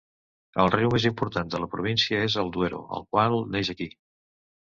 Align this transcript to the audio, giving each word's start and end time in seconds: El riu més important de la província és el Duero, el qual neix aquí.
El 0.61 0.69
riu 0.75 0.93
més 0.93 1.03
important 1.09 1.51
de 1.55 1.59
la 1.65 1.67
província 1.75 2.23
és 2.29 2.37
el 2.43 2.49
Duero, 2.55 2.81
el 2.99 3.07
qual 3.15 3.39
neix 3.57 3.73
aquí. 3.75 3.91